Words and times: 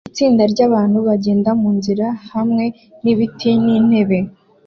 Itsinda 0.09 0.43
ryabantu 0.53 0.97
bagenda 1.07 1.49
munzira 1.61 2.07
hamwe 2.33 2.65
nibiti 3.03 3.49
n'intebe 3.63 4.19